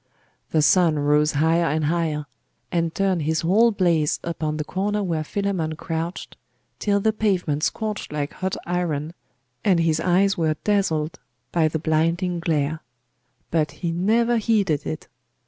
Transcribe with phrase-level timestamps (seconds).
[0.49, 2.25] The sun rose higher and higher,
[2.71, 6.37] and turned his whole blaze upon the corner where Philammon crouched,
[6.79, 9.13] till the pavement scorched like hot iron,
[9.63, 11.19] and his eyes were dazzled
[11.51, 12.79] by the blinding glare:
[13.51, 15.07] but he never heeded it.